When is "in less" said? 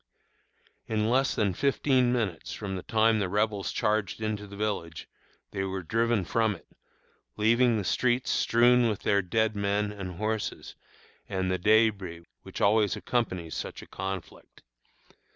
0.87-1.35